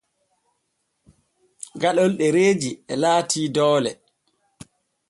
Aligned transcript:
Gaɗol 1.81 2.11
ɗereeji 2.19 2.71
e 2.91 2.93
laati 3.01 3.41
doole. 3.55 3.91